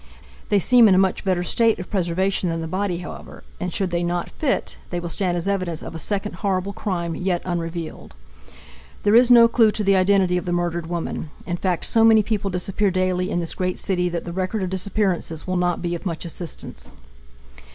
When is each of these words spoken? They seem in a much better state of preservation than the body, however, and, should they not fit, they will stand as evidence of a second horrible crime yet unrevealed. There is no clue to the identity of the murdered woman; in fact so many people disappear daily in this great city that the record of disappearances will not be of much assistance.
They 0.49 0.57
seem 0.57 0.87
in 0.87 0.95
a 0.95 0.97
much 0.97 1.23
better 1.23 1.43
state 1.43 1.77
of 1.77 1.91
preservation 1.91 2.49
than 2.49 2.59
the 2.61 2.67
body, 2.67 2.97
however, 2.97 3.43
and, 3.59 3.71
should 3.71 3.91
they 3.91 4.03
not 4.03 4.31
fit, 4.31 4.77
they 4.89 4.99
will 4.99 5.11
stand 5.11 5.37
as 5.37 5.47
evidence 5.47 5.83
of 5.83 5.93
a 5.93 5.99
second 5.99 6.37
horrible 6.37 6.73
crime 6.73 7.13
yet 7.15 7.43
unrevealed. 7.45 8.15
There 9.03 9.13
is 9.13 9.29
no 9.29 9.47
clue 9.47 9.69
to 9.73 9.83
the 9.83 9.95
identity 9.95 10.37
of 10.37 10.45
the 10.45 10.53
murdered 10.53 10.87
woman; 10.87 11.29
in 11.45 11.57
fact 11.57 11.85
so 11.85 12.03
many 12.03 12.23
people 12.23 12.49
disappear 12.49 12.89
daily 12.89 13.29
in 13.29 13.41
this 13.41 13.53
great 13.53 13.77
city 13.77 14.09
that 14.09 14.25
the 14.25 14.33
record 14.33 14.63
of 14.63 14.71
disappearances 14.71 15.45
will 15.45 15.55
not 15.55 15.83
be 15.83 15.93
of 15.93 16.03
much 16.03 16.25
assistance. 16.25 16.93